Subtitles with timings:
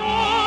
[0.00, 0.37] Oh.